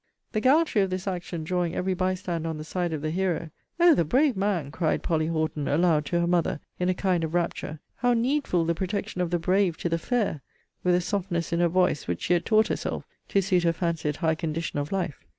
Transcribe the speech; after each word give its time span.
The 0.31 0.41
gallantry 0.41 0.81
of 0.81 0.89
this 0.89 1.05
action 1.07 1.43
drawing 1.43 1.75
every 1.75 1.93
by 1.93 2.15
stander 2.15 2.49
on 2.49 2.57
the 2.57 2.63
side 2.63 2.91
of 2.91 3.03
the 3.03 3.11
hero, 3.11 3.51
O 3.79 3.93
the 3.93 4.03
brave 4.03 4.35
man! 4.35 4.71
cried 4.71 5.03
Polly 5.03 5.27
Horton, 5.27 5.67
aloud, 5.67 6.05
to 6.05 6.19
her 6.19 6.25
mother, 6.25 6.59
in 6.79 6.89
a 6.89 6.95
kind 6.95 7.23
of 7.23 7.35
rapture, 7.35 7.79
How 7.97 8.13
needful 8.15 8.65
the 8.65 8.73
protection 8.73 9.21
of 9.21 9.29
the 9.29 9.37
brave 9.37 9.77
to 9.77 9.89
the 9.89 9.99
fair! 9.99 10.41
with 10.83 10.95
a 10.95 11.01
softness 11.01 11.53
in 11.53 11.59
her 11.59 11.67
voice, 11.69 12.07
which 12.07 12.23
she 12.23 12.33
had 12.33 12.45
taught 12.47 12.69
herself, 12.69 13.05
to 13.29 13.43
suit 13.43 13.61
her 13.61 13.73
fancied 13.73 14.15
high 14.15 14.33
condition 14.33 14.79
of 14.79 14.91
life. 14.91 15.19